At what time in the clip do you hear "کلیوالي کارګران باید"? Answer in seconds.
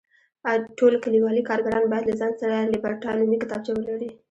1.03-2.05